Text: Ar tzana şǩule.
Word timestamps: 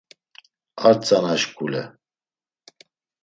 Ar 0.87 0.95
tzana 0.99 1.33
şǩule. 1.41 1.83